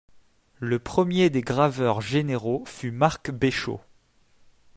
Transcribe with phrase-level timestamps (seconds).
[0.57, 3.79] Le premier des Graveurs généraux fut Marc Béchot.